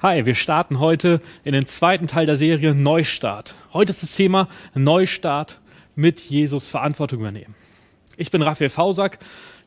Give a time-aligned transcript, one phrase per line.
[0.00, 3.56] Hi, wir starten heute in den zweiten Teil der Serie Neustart.
[3.72, 5.58] Heute ist das Thema Neustart
[5.96, 7.56] mit Jesus Verantwortung übernehmen.
[8.16, 9.18] Ich bin Raphael Fausack,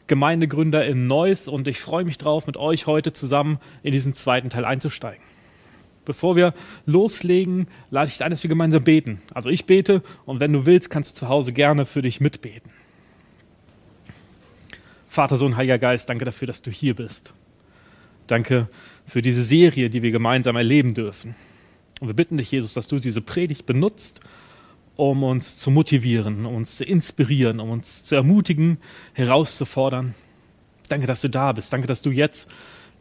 [0.07, 4.49] Gemeindegründer in Neuss und ich freue mich drauf, mit euch heute zusammen in diesen zweiten
[4.49, 5.21] Teil einzusteigen.
[6.05, 6.53] Bevor wir
[6.85, 9.21] loslegen, lade ich dich ein, dass wir gemeinsam beten.
[9.33, 12.71] Also ich bete und wenn du willst, kannst du zu Hause gerne für dich mitbeten.
[15.09, 17.33] Vater, Sohn, Heiliger Geist, danke dafür, dass du hier bist.
[18.31, 18.69] Danke
[19.05, 21.35] für diese Serie, die wir gemeinsam erleben dürfen.
[21.99, 24.21] Und wir bitten dich, Jesus, dass du diese Predigt benutzt,
[24.95, 28.77] um uns zu motivieren, um uns zu inspirieren, um uns zu ermutigen,
[29.11, 30.15] herauszufordern.
[30.87, 31.73] Danke, dass du da bist.
[31.73, 32.49] Danke, dass du jetzt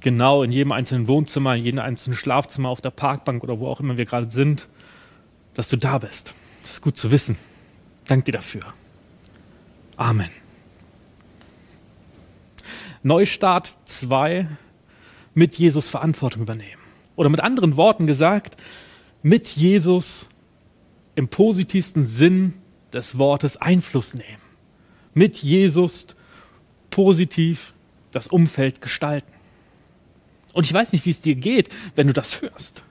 [0.00, 3.78] genau in jedem einzelnen Wohnzimmer, in jedem einzelnen Schlafzimmer, auf der Parkbank oder wo auch
[3.78, 4.66] immer wir gerade sind,
[5.54, 6.34] dass du da bist.
[6.62, 7.36] Das ist gut zu wissen.
[8.08, 8.62] Dank dir dafür.
[9.96, 10.30] Amen.
[13.04, 14.48] Neustart 2
[15.40, 16.82] mit Jesus Verantwortung übernehmen.
[17.16, 18.60] Oder mit anderen Worten gesagt,
[19.22, 20.28] mit Jesus
[21.14, 22.52] im positivsten Sinn
[22.92, 24.42] des Wortes Einfluss nehmen.
[25.14, 26.08] Mit Jesus
[26.90, 27.72] positiv
[28.12, 29.32] das Umfeld gestalten.
[30.52, 32.82] Und ich weiß nicht, wie es dir geht, wenn du das hörst.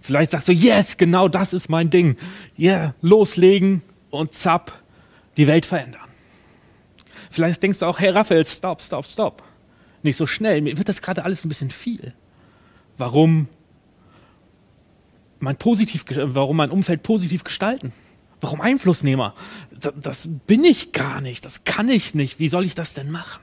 [0.00, 2.16] Vielleicht sagst du, yes, genau das ist mein Ding.
[2.58, 4.82] Yeah, loslegen und zapp,
[5.36, 6.10] die Welt verändern.
[7.30, 9.44] Vielleicht denkst du auch, hey Raphael, stop, stop, stop
[10.04, 10.60] nicht so schnell.
[10.60, 12.14] Mir wird das gerade alles ein bisschen viel.
[12.98, 13.48] Warum
[15.40, 17.92] mein, positiv, warum mein Umfeld positiv gestalten?
[18.40, 19.34] Warum Einflussnehmer?
[19.70, 21.44] Das, das bin ich gar nicht.
[21.44, 22.38] Das kann ich nicht.
[22.38, 23.40] Wie soll ich das denn machen?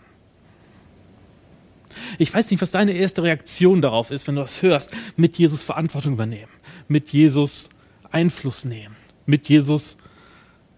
[2.17, 4.91] Ich weiß nicht, was deine erste Reaktion darauf ist, wenn du das hörst.
[5.15, 6.51] Mit Jesus Verantwortung übernehmen.
[6.87, 7.69] Mit Jesus
[8.11, 8.95] Einfluss nehmen.
[9.25, 9.97] Mit Jesus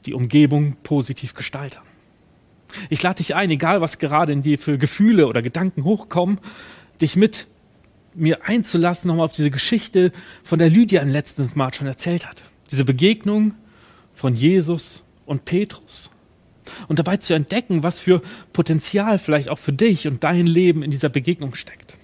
[0.06, 1.80] die Umgebung positiv gestalten.
[2.90, 6.40] Ich lade dich ein, egal was gerade in dir für Gefühle oder Gedanken hochkommen,
[7.02, 7.48] dich mit
[8.14, 10.12] mir einzulassen, nochmal auf diese Geschichte,
[10.44, 12.44] von der Lydia im letzten Mal schon erzählt hat.
[12.70, 13.54] Diese Begegnung
[14.14, 16.12] von Jesus und Petrus.
[16.88, 18.22] Und dabei zu entdecken, was für
[18.54, 21.96] Potenzial vielleicht auch für dich und dein Leben in dieser Begegnung steckt.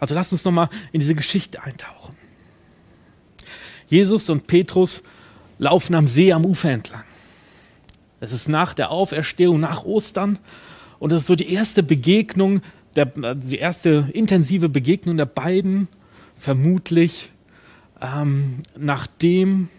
[0.00, 2.16] Also lass uns nochmal in diese Geschichte eintauchen.
[3.88, 5.02] Jesus und Petrus
[5.58, 7.04] laufen am See am Ufer entlang.
[8.22, 10.38] Es ist nach der Auferstehung, nach Ostern.
[11.00, 12.62] Und das ist so die erste Begegnung,
[12.94, 15.88] der, die erste intensive Begegnung der beiden,
[16.36, 17.32] vermutlich
[18.00, 19.70] ähm, nachdem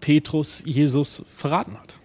[0.00, 1.96] Petrus Jesus verraten hat.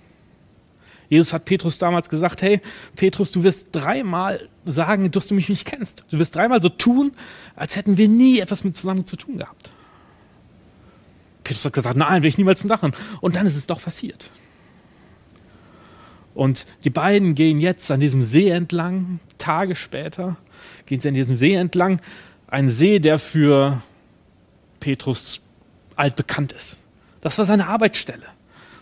[1.07, 2.59] Jesus hat Petrus damals gesagt, hey,
[2.97, 6.03] Petrus, du wirst dreimal sagen, dass du mich nicht kennst.
[6.09, 7.13] Du wirst dreimal so tun,
[7.55, 9.71] als hätten wir nie etwas mit zusammen zu tun gehabt.
[11.45, 12.91] Petrus hat gesagt, nein, will ich niemals machen.
[13.21, 14.29] Und dann ist es doch passiert.
[16.35, 20.35] Und die beiden gehen jetzt an diesem See entlang, Tage später
[20.85, 22.01] gehen sie an diesem See entlang,
[22.47, 23.81] ein See, der für
[24.79, 25.39] Petrus
[25.95, 26.83] altbekannt ist.
[27.21, 28.25] Das war seine Arbeitsstelle.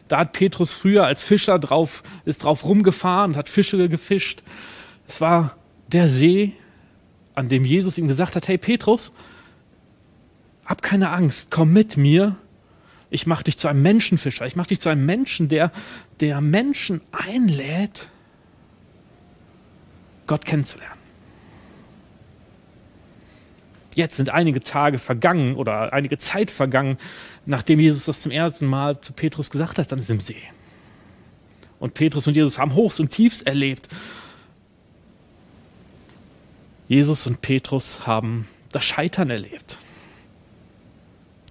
[0.07, 4.43] Da hat Petrus früher als Fischer drauf, ist drauf rumgefahren und hat Fische gefischt.
[5.07, 5.55] Es war
[5.87, 6.53] der See,
[7.35, 9.13] an dem Jesus ihm gesagt hat, hey Petrus,
[10.65, 12.35] hab keine Angst, komm mit mir
[13.13, 14.47] ich mache dich zu einem Menschenfischer.
[14.47, 15.72] Ich mache dich zu einem Menschen, der,
[16.19, 18.09] der Menschen einlädt,
[20.25, 21.00] Gott kennenzulernen.
[23.94, 26.97] Jetzt sind einige Tage vergangen oder einige Zeit vergangen,
[27.46, 30.41] nachdem Jesus das zum ersten Mal zu Petrus gesagt hat, dann ist im See.
[31.80, 33.90] Und Petrus und Jesus haben Hochs und Tiefs erlebt.
[36.88, 39.78] Jesus und Petrus haben das Scheitern erlebt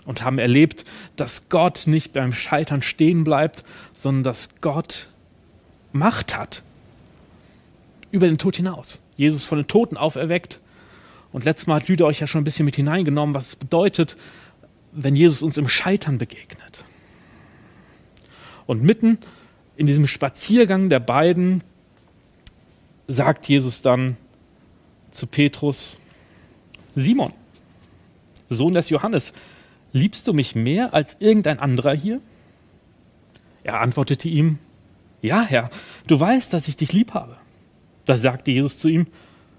[0.05, 0.85] und haben erlebt,
[1.17, 5.09] dass Gott nicht beim Scheitern stehen bleibt, sondern dass Gott
[5.93, 6.63] Macht hat
[8.11, 9.03] über den Tod hinaus.
[9.17, 10.61] Jesus von den Toten auferweckt.
[11.33, 14.17] Und letztes Mal hat Lüde euch ja schon ein bisschen mit hineingenommen, was es bedeutet,
[14.93, 16.85] wenn Jesus uns im Scheitern begegnet.
[18.67, 19.19] Und mitten
[19.77, 21.63] in diesem Spaziergang der beiden
[23.09, 24.17] sagt Jesus dann
[25.11, 25.99] zu Petrus,
[26.95, 27.33] Simon,
[28.49, 29.33] Sohn des Johannes,
[29.93, 32.21] liebst du mich mehr als irgendein anderer hier?
[33.65, 34.59] Er antwortete ihm,
[35.21, 35.71] ja, Herr,
[36.07, 37.37] du weißt, dass ich dich lieb habe.
[38.05, 39.07] Da sagte Jesus zu ihm,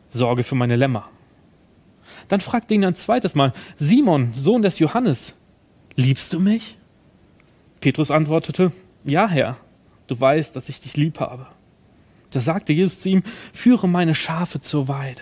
[0.10, 1.10] sorge für meine Lämmer.
[2.28, 5.36] Dann fragte ihn ein zweites Mal, Simon, Sohn des Johannes,
[5.96, 6.78] liebst du mich?
[7.80, 8.72] Petrus antwortete,
[9.06, 9.58] ja, Herr,
[10.08, 11.48] du weißt, dass ich dich lieb habe.
[12.32, 15.22] Da sagte Jesus zu ihm, führe meine Schafe zur Weide.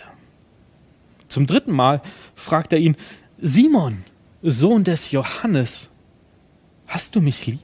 [1.28, 2.02] Zum dritten Mal
[2.36, 2.98] fragte er ihn,
[3.40, 4.04] Simon,
[4.44, 5.90] Sohn des Johannes,
[6.88, 7.60] hast du mich lieb?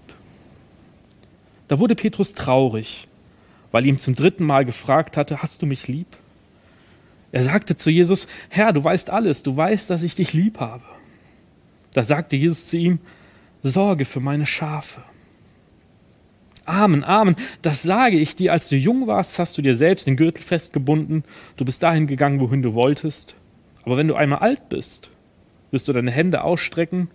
[1.68, 3.08] Da wurde Petrus traurig,
[3.72, 6.08] weil ihm zum dritten Mal gefragt hatte, hast du mich lieb?
[7.32, 10.84] Er sagte zu Jesus, Herr, du weißt alles, du weißt, dass ich dich lieb habe.
[11.94, 13.00] Da sagte Jesus zu ihm,
[13.64, 15.02] Sorge für meine Schafe.
[16.66, 20.16] Amen, Amen, das sage ich dir, als du jung warst, hast du dir selbst den
[20.16, 21.24] Gürtel festgebunden,
[21.56, 23.36] du bist dahin gegangen, wohin du wolltest.
[23.84, 25.10] Aber wenn du einmal alt bist,
[25.72, 27.10] wirst du deine Hände ausstrecken,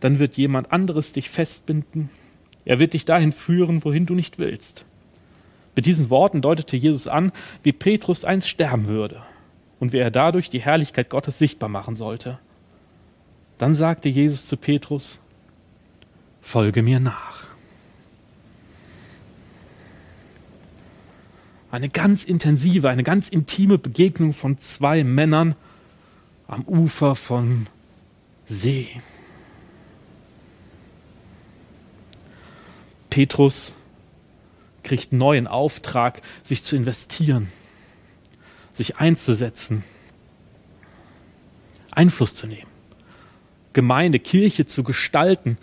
[0.00, 2.10] dann wird jemand anderes dich festbinden,
[2.64, 4.84] er wird dich dahin führen, wohin du nicht willst.
[5.74, 7.32] Mit diesen Worten deutete Jesus an,
[7.62, 9.22] wie Petrus einst sterben würde
[9.78, 12.38] und wie er dadurch die Herrlichkeit Gottes sichtbar machen sollte.
[13.58, 15.20] Dann sagte Jesus zu Petrus,
[16.40, 17.46] Folge mir nach.
[21.70, 25.56] Eine ganz intensive, eine ganz intime Begegnung von zwei Männern
[26.48, 27.66] am Ufer von
[28.46, 28.88] See.
[33.10, 33.74] Petrus
[34.82, 37.50] kriegt neuen Auftrag, sich zu investieren,
[38.72, 39.82] sich einzusetzen,
[41.90, 42.70] Einfluss zu nehmen,
[43.72, 45.58] Gemeinde, Kirche zu gestalten.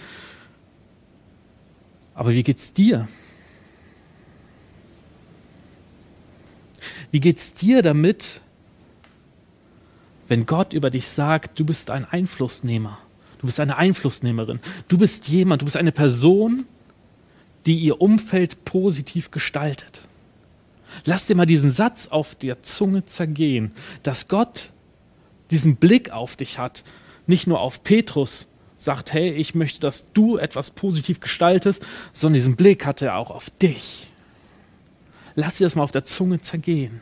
[2.16, 3.08] Aber wie geht's dir?
[7.12, 8.42] Wie geht's dir damit,
[10.28, 12.98] wenn Gott über dich sagt, du bist ein Einflussnehmer,
[13.40, 16.66] du bist eine Einflussnehmerin, du bist jemand, du bist eine Person,
[17.66, 20.02] die ihr Umfeld positiv gestaltet.
[21.06, 23.72] Lass dir mal diesen Satz auf der Zunge zergehen,
[24.04, 24.72] dass Gott
[25.50, 26.84] diesen Blick auf dich hat,
[27.26, 28.48] nicht nur auf Petrus,
[28.78, 33.32] sagt, hey, ich möchte, dass du etwas positiv gestaltest, sondern diesen Blick hat er auch
[33.32, 34.08] auf dich.
[35.36, 37.02] Lass dir das mal auf der Zunge zergehen.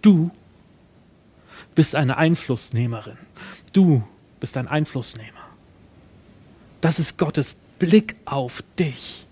[0.00, 0.30] Du
[1.74, 3.18] bist eine Einflussnehmerin.
[3.72, 4.02] Du
[4.40, 5.32] bist ein Einflussnehmer.
[6.80, 9.26] Das ist Gottes Blick auf dich.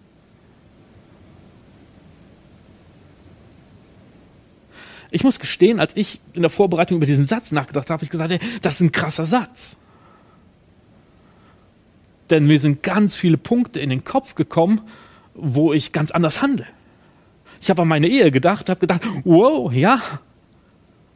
[5.10, 8.10] Ich muss gestehen, als ich in der Vorbereitung über diesen Satz nachgedacht habe, habe ich
[8.10, 9.76] gesagt, ey, das ist ein krasser Satz.
[12.28, 14.80] Denn mir sind ganz viele Punkte in den Kopf gekommen,
[15.34, 16.66] wo ich ganz anders handle.
[17.60, 20.00] Ich habe an meine Ehe gedacht, habe gedacht, wow, ja,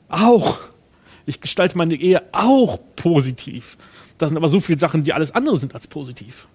[0.08, 0.60] auch.
[1.31, 3.79] Ich gestalte meine Ehe auch positiv.
[4.19, 6.49] Das sind aber so viele Sachen, die alles andere sind als positiv.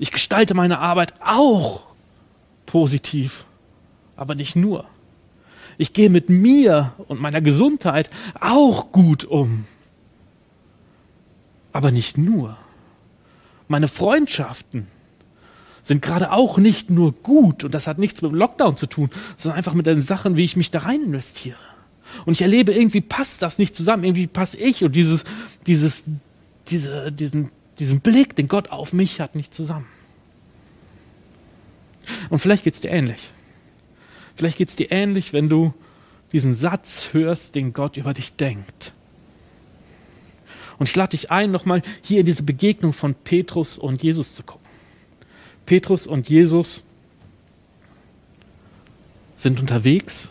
[0.00, 1.82] Ich gestalte meine Arbeit auch
[2.66, 3.44] positiv,
[4.16, 4.84] aber nicht nur.
[5.78, 8.10] Ich gehe mit mir und meiner Gesundheit
[8.40, 9.64] auch gut um.
[11.72, 12.56] Aber nicht nur.
[13.68, 14.88] Meine Freundschaften
[15.82, 19.08] sind gerade auch nicht nur gut und das hat nichts mit dem Lockdown zu tun,
[19.36, 21.69] sondern einfach mit den Sachen, wie ich mich da rein investiere.
[22.26, 25.24] Und ich erlebe, irgendwie passt das nicht zusammen, irgendwie passe ich und dieses,
[25.66, 26.04] dieses,
[26.68, 29.86] diese, diesen, diesen Blick, den Gott auf mich hat, nicht zusammen.
[32.28, 33.30] Und vielleicht geht es dir ähnlich.
[34.36, 35.74] Vielleicht geht es dir ähnlich, wenn du
[36.32, 38.92] diesen Satz hörst, den Gott über dich denkt.
[40.78, 44.42] Und ich lade dich ein, nochmal hier in diese Begegnung von Petrus und Jesus zu
[44.42, 44.66] gucken.
[45.66, 46.82] Petrus und Jesus
[49.36, 50.30] sind unterwegs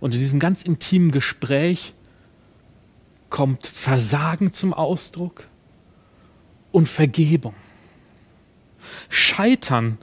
[0.00, 1.94] und in diesem ganz intimen Gespräch
[3.28, 5.48] kommt Versagen zum Ausdruck
[6.72, 7.54] und Vergebung.
[9.08, 9.98] Scheitern,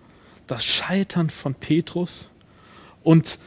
[0.45, 2.29] das Scheitern von Petrus
[3.03, 3.39] und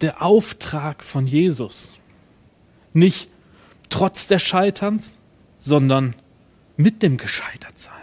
[0.00, 1.94] der Auftrag von Jesus.
[2.92, 3.28] Nicht
[3.88, 5.14] trotz des Scheiterns,
[5.58, 6.14] sondern
[6.76, 7.94] mit dem Gescheitertsein.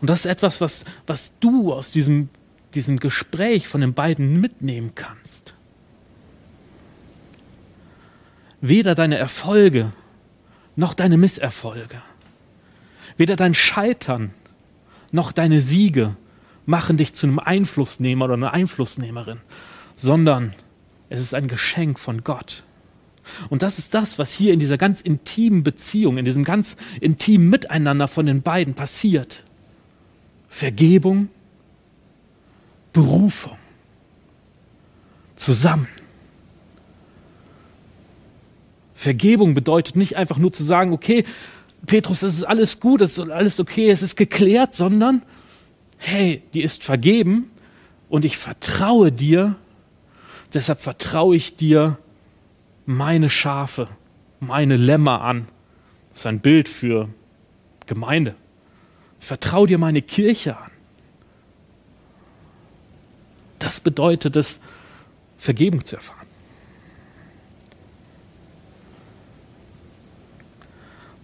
[0.00, 2.30] Und das ist etwas, was, was du aus diesem,
[2.74, 5.54] diesem Gespräch von den beiden mitnehmen kannst.
[8.60, 9.92] Weder deine Erfolge
[10.76, 12.02] noch deine Misserfolge,
[13.16, 14.32] weder dein Scheitern
[15.12, 16.16] noch deine Siege
[16.66, 19.40] machen dich zu einem Einflussnehmer oder einer Einflussnehmerin,
[19.96, 20.54] sondern
[21.08, 22.62] es ist ein Geschenk von Gott.
[23.48, 27.50] Und das ist das, was hier in dieser ganz intimen Beziehung, in diesem ganz intimen
[27.50, 29.44] Miteinander von den beiden passiert.
[30.48, 31.28] Vergebung,
[32.92, 33.56] Berufung,
[35.36, 35.88] zusammen.
[38.94, 41.24] Vergebung bedeutet nicht einfach nur zu sagen, okay,
[41.86, 45.22] Petrus, das ist alles gut, das ist alles okay, es ist geklärt, sondern
[45.96, 47.50] hey, die ist vergeben
[48.08, 49.54] und ich vertraue dir,
[50.52, 51.98] deshalb vertraue ich dir
[52.86, 53.88] meine Schafe,
[54.40, 55.48] meine Lämmer an.
[56.10, 57.08] Das ist ein Bild für
[57.86, 58.34] Gemeinde.
[59.20, 60.69] Ich vertraue dir meine Kirche an.
[63.60, 64.58] Das bedeutet es,
[65.38, 66.26] Vergebung zu erfahren.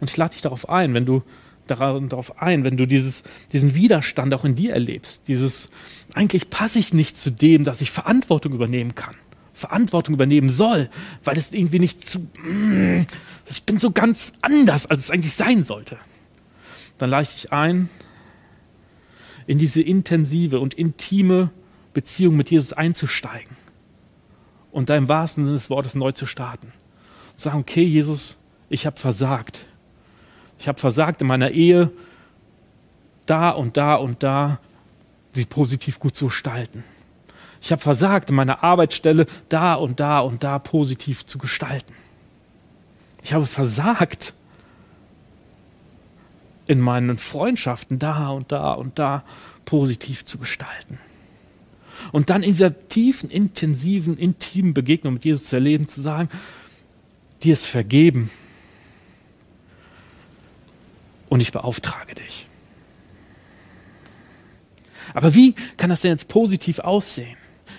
[0.00, 1.22] Und ich lade dich darauf ein, wenn du
[1.66, 5.26] darauf ein, wenn du dieses, diesen Widerstand auch in dir erlebst.
[5.26, 5.70] Dieses,
[6.14, 9.16] eigentlich passe ich nicht zu dem, dass ich Verantwortung übernehmen kann.
[9.52, 10.90] Verantwortung übernehmen soll,
[11.24, 13.06] weil es irgendwie nicht zu, mm,
[13.48, 15.96] ich bin so ganz anders, als es eigentlich sein sollte,
[16.98, 17.88] dann lade ich dich ein,
[19.46, 21.50] in diese intensive und intime
[21.96, 23.56] Beziehung mit Jesus einzusteigen
[24.70, 26.74] und da im wahrsten Sinne des Wortes neu zu starten.
[27.36, 28.36] Sagen, okay, Jesus,
[28.68, 29.60] ich habe versagt.
[30.58, 31.90] Ich habe versagt in meiner Ehe,
[33.24, 34.58] da und da und da
[35.32, 36.84] sie positiv gut zu gestalten.
[37.62, 41.94] Ich habe versagt, in meiner Arbeitsstelle da und da und da positiv zu gestalten.
[43.22, 44.34] Ich habe versagt,
[46.66, 49.24] in meinen Freundschaften da und da und da
[49.64, 50.98] positiv zu gestalten.
[52.12, 56.28] Und dann in dieser tiefen, intensiven, intimen Begegnung mit Jesus zu erleben, zu sagen,
[57.42, 58.30] dir ist vergeben
[61.28, 62.46] und ich beauftrage dich.
[65.14, 67.36] Aber wie kann das denn jetzt positiv aussehen?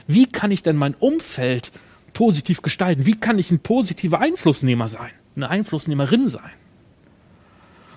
[0.07, 1.71] Wie kann ich denn mein Umfeld
[2.13, 3.05] positiv gestalten?
[3.05, 6.51] Wie kann ich ein positiver Einflussnehmer sein, eine Einflussnehmerin sein?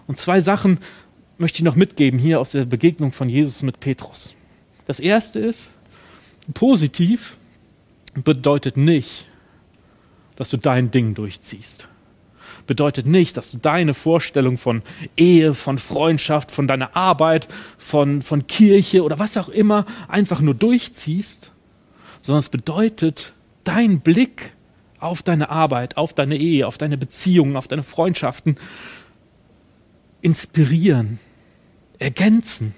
[0.06, 0.78] Und zwei Sachen
[1.38, 4.34] möchte ich noch mitgeben hier aus der Begegnung von Jesus mit Petrus.
[4.86, 5.70] Das erste ist,
[6.54, 7.36] positiv
[8.14, 9.26] bedeutet nicht,
[10.36, 11.86] dass du dein Ding durchziehst.
[12.66, 14.82] Bedeutet nicht, dass du deine Vorstellung von
[15.16, 20.54] Ehe, von Freundschaft, von deiner Arbeit, von, von Kirche oder was auch immer einfach nur
[20.54, 21.52] durchziehst,
[22.20, 23.32] sondern es bedeutet,
[23.64, 24.52] dein Blick
[24.98, 28.56] auf deine Arbeit, auf deine Ehe, auf deine Beziehungen, auf deine Freundschaften
[30.20, 31.18] inspirieren,
[31.98, 32.74] ergänzen,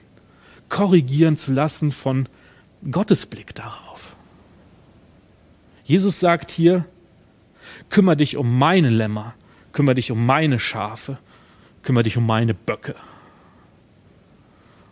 [0.69, 2.28] korrigieren zu lassen von
[2.91, 4.17] Gottes Blick darauf.
[5.85, 6.85] Jesus sagt hier,
[7.91, 9.35] kümmere dich um meine Lämmer,
[9.73, 11.19] kümmere dich um meine Schafe,
[11.83, 12.95] kümmere dich um meine Böcke.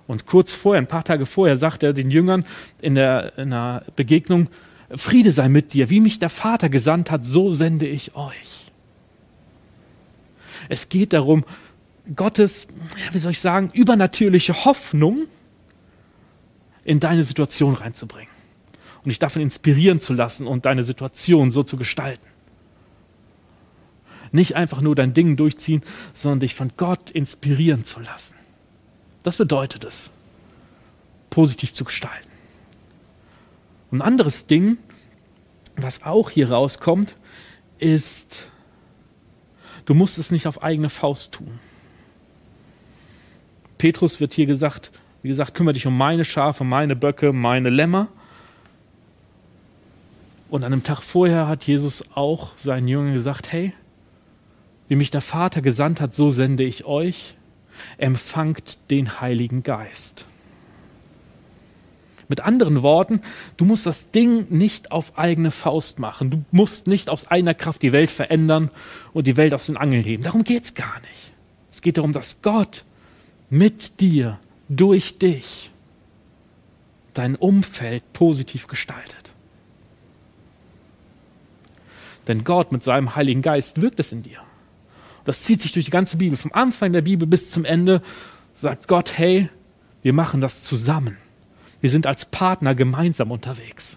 [0.07, 2.45] Und kurz vorher, ein paar Tage vorher, sagt er den Jüngern
[2.81, 4.49] in der, in der Begegnung,
[4.97, 8.73] Friede sei mit dir, wie mich der Vater gesandt hat, so sende ich euch.
[10.69, 11.45] Es geht darum,
[12.17, 12.67] Gottes,
[13.13, 15.27] wie soll ich sagen, übernatürliche Hoffnung
[16.91, 18.35] in deine Situation reinzubringen.
[19.05, 22.27] Und dich davon inspirieren zu lassen und deine Situation so zu gestalten.
[24.33, 28.35] Nicht einfach nur dein Ding durchziehen, sondern dich von Gott inspirieren zu lassen.
[29.23, 30.11] Das bedeutet es,
[31.31, 32.29] positiv zu gestalten.
[33.93, 34.77] ein anderes Ding,
[35.77, 37.15] was auch hier rauskommt,
[37.79, 38.51] ist,
[39.85, 41.61] du musst es nicht auf eigene Faust tun.
[43.79, 44.91] Petrus wird hier gesagt,
[45.23, 48.09] wie gesagt, kümmere dich um meine Schafe, meine Böcke, meine Lämmer.
[50.49, 53.73] Und an einem Tag vorher hat Jesus auch seinen Jüngern gesagt, hey,
[54.89, 57.37] wie mich der Vater gesandt hat, so sende ich euch
[57.99, 60.25] empfangt den Heiligen Geist.
[62.29, 63.23] Mit anderen Worten,
[63.57, 66.31] du musst das Ding nicht auf eigene Faust machen.
[66.31, 68.71] Du musst nicht aus einer Kraft die Welt verändern
[69.13, 70.23] und die Welt aus den Angeln heben.
[70.23, 71.33] Darum geht es gar nicht.
[71.73, 72.85] Es geht darum, dass Gott
[73.49, 74.39] mit dir,
[74.71, 75.71] durch dich,
[77.13, 79.33] dein Umfeld positiv gestaltet.
[82.29, 84.39] Denn Gott mit seinem Heiligen Geist wirkt es in dir.
[85.25, 86.39] Das zieht sich durch die ganze Bibel.
[86.39, 88.01] Vom Anfang der Bibel bis zum Ende
[88.55, 89.51] sagt Gott, hey,
[90.03, 91.17] wir machen das zusammen.
[91.81, 93.97] Wir sind als Partner gemeinsam unterwegs.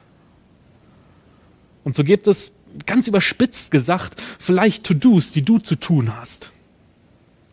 [1.84, 2.54] Und so gibt es,
[2.86, 6.52] ganz überspitzt gesagt, vielleicht To-Dos, die du zu tun hast.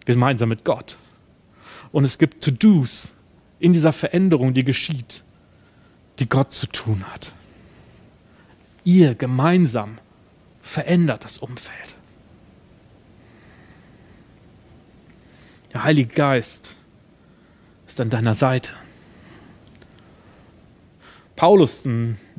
[0.06, 0.96] Gemeinsam mit Gott.
[1.92, 3.12] Und es gibt To-Dos
[3.58, 5.22] in dieser Veränderung, die geschieht,
[6.18, 7.32] die Gott zu tun hat.
[8.84, 9.98] Ihr gemeinsam
[10.62, 11.94] verändert das Umfeld.
[15.72, 16.76] Der Heilige Geist
[17.86, 18.70] ist an deiner Seite.
[21.36, 21.88] Paulus,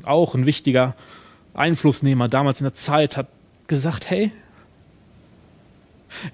[0.04, 0.94] auch ein wichtiger
[1.54, 3.28] Einflussnehmer damals in der Zeit, hat
[3.66, 4.32] gesagt, hey,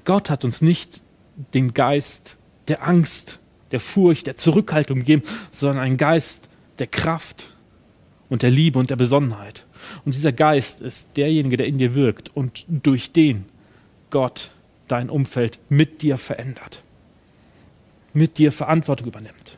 [0.04, 1.00] Gott hat uns nicht
[1.54, 2.37] den Geist
[2.68, 3.38] der Angst,
[3.70, 6.48] der Furcht, der Zurückhaltung gegeben, sondern einen Geist
[6.78, 7.56] der Kraft
[8.28, 9.66] und der Liebe und der Besonnenheit.
[10.04, 13.46] Und dieser Geist ist derjenige, der in dir wirkt und durch den
[14.10, 14.50] Gott
[14.87, 16.82] dein Umfeld mit dir verändert
[18.18, 19.56] mit dir Verantwortung übernimmt.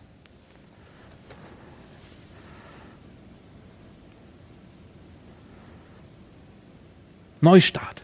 [7.41, 8.03] Neustart.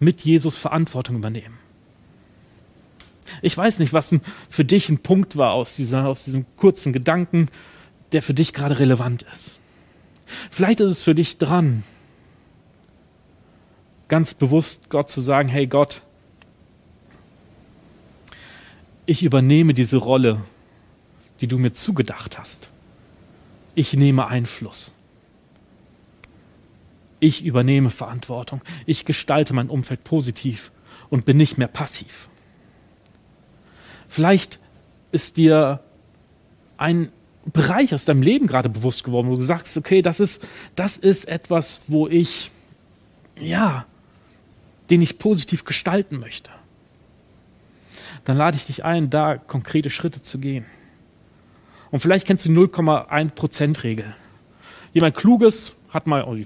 [0.00, 1.58] Mit Jesus Verantwortung übernehmen.
[3.40, 4.14] Ich weiß nicht, was
[4.50, 7.48] für dich ein Punkt war aus, dieser, aus diesem kurzen Gedanken,
[8.12, 9.58] der für dich gerade relevant ist.
[10.50, 11.82] Vielleicht ist es für dich dran,
[14.08, 16.02] ganz bewusst Gott zu sagen, hey Gott,
[19.06, 20.42] ich übernehme diese Rolle,
[21.40, 22.68] die du mir zugedacht hast.
[23.74, 24.92] Ich nehme Einfluss.
[27.18, 28.60] Ich übernehme Verantwortung.
[28.84, 30.70] Ich gestalte mein Umfeld positiv
[31.08, 32.28] und bin nicht mehr passiv.
[34.12, 34.58] Vielleicht
[35.10, 35.80] ist dir
[36.76, 37.10] ein
[37.46, 41.26] Bereich aus deinem Leben gerade bewusst geworden, wo du sagst, okay, das ist, das ist
[41.28, 42.50] etwas, wo ich,
[43.40, 43.86] ja,
[44.90, 46.50] den ich positiv gestalten möchte.
[48.26, 50.66] Dann lade ich dich ein, da konkrete Schritte zu gehen.
[51.90, 54.14] Und vielleicht kennst du die 0,1%-Regel.
[54.92, 56.36] Jemand Kluges hat mal, oh,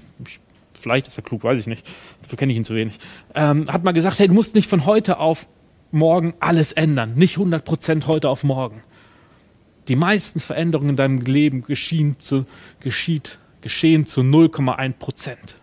[0.73, 1.85] vielleicht ist er klug, weiß ich nicht,
[2.21, 2.97] dafür kenne ich ihn zu wenig,
[3.35, 5.47] ähm, hat mal gesagt, hey, du musst nicht von heute auf
[5.91, 8.81] morgen alles ändern, nicht 100% heute auf morgen.
[9.87, 12.45] Die meisten Veränderungen in deinem Leben geschehen zu,
[12.79, 15.55] geschieht, geschehen zu 0,1 Prozent.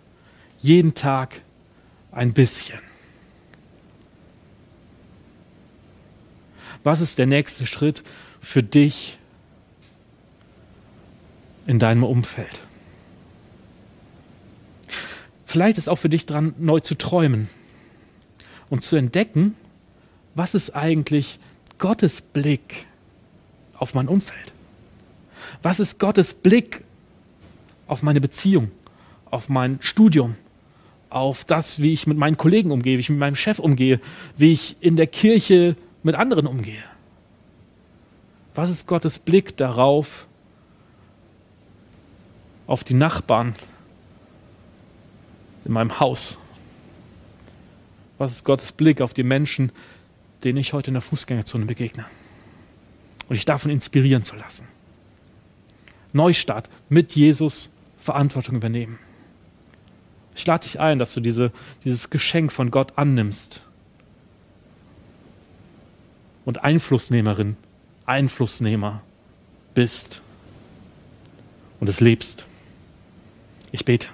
[0.61, 1.43] Jeden Tag
[2.11, 2.79] ein bisschen.
[6.85, 8.03] Was ist der nächste Schritt
[8.41, 9.19] für dich
[11.67, 12.61] in deinem Umfeld?
[15.45, 17.49] Vielleicht ist auch für dich dran, neu zu träumen
[18.71, 19.55] und zu entdecken,
[20.35, 21.39] was ist eigentlich
[21.79, 22.87] Gottes Blick
[23.77, 24.53] auf mein Umfeld?
[25.63, 26.83] Was ist Gottes Blick
[27.87, 28.71] auf meine Beziehung,
[29.31, 30.37] auf mein Studium,
[31.11, 34.01] auf das, wie ich mit meinen Kollegen umgehe, wie ich mit meinem Chef umgehe,
[34.37, 36.83] wie ich in der Kirche mit anderen umgehe?
[38.55, 40.27] Was ist Gottes Blick darauf,
[42.67, 43.55] auf die Nachbarn
[45.65, 46.39] in meinem Haus?
[48.19, 49.73] Was ist Gottes Blick auf die Menschen,
[50.45, 52.05] denen ich heute in der Fußgängerzone begegne?
[53.29, 54.67] und dich davon inspirieren zu lassen.
[56.13, 57.71] Neustart mit Jesus
[58.01, 58.99] Verantwortung übernehmen.
[60.37, 61.53] Ich lade dich ein, dass du diese,
[61.85, 63.65] dieses Geschenk von Gott annimmst
[66.45, 67.57] und Einflussnehmerin,
[68.05, 69.01] Einflussnehmer
[69.75, 70.23] bist
[71.81, 72.45] und es lebst.
[73.73, 74.09] Ich bete.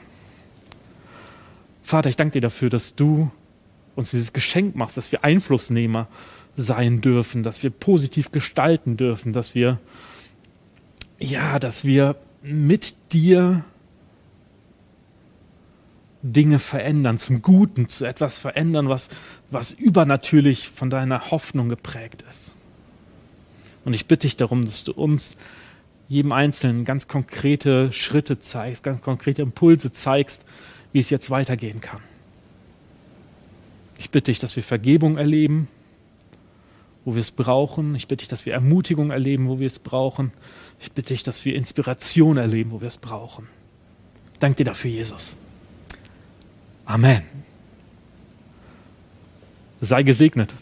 [1.83, 3.31] Vater, ich danke dir dafür, dass du
[3.95, 6.09] uns dieses Geschenk machst, dass wir Einflussnehmer
[6.57, 9.79] sein dürfen, dass wir positiv gestalten dürfen, dass wir,
[11.19, 13.65] ja, dass wir mit dir
[16.23, 19.09] Dinge verändern, zum Guten, zu etwas verändern, was,
[19.51, 22.57] was übernatürlich von deiner Hoffnung geprägt ist.
[23.85, 25.37] Und ich bitte dich darum, dass du uns,
[26.09, 30.45] jedem Einzelnen, ganz konkrete Schritte zeigst, ganz konkrete Impulse zeigst,
[30.93, 32.01] wie es jetzt weitergehen kann.
[34.01, 35.69] Ich bitte dich, dass wir Vergebung erleben,
[37.05, 37.95] wo wir es brauchen.
[37.95, 40.33] Ich bitte dich, dass wir Ermutigung erleben, wo wir es brauchen.
[40.81, 43.47] Ich bitte dich, dass wir Inspiration erleben, wo wir es brauchen.
[44.39, 45.37] Dank dir dafür, Jesus.
[46.87, 47.25] Amen.
[49.83, 50.55] Sei gesegnet.